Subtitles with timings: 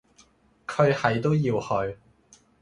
[0.65, 1.99] 佢係都要去